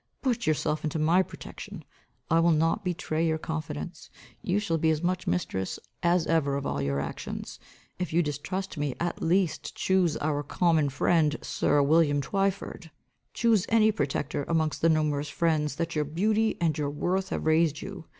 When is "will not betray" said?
2.39-3.27